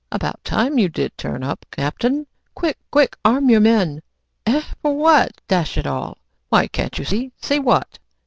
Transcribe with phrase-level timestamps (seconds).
[0.11, 2.25] "About time you did turn up, captain!
[2.55, 4.01] Quick, quick, arm your men!"
[4.47, 5.41] "Eh, what for?
[5.47, 6.17] dash it all!"
[6.49, 7.99] "Why, can't you see?" "See what?"